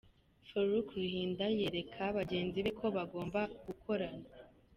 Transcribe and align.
Farouk 0.47 0.87
Ruhinda 0.97 1.45
yereka 1.59 2.03
bagenzi 2.17 2.57
be 2.65 2.71
ko 2.79 2.87
bagomba 2.97 3.41
gukorana. 3.65 4.27